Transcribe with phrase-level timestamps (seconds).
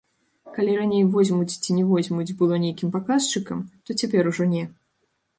[0.53, 3.61] Калі раней, возьмуць ці не возьмуць, было нейкім паказчыкам,
[3.91, 4.63] то цяпер ужо не.